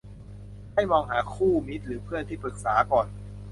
[0.73, 3.07] ให้มองหาคู่มิตรหรือเพื่อนที่ปรึกษาก่อน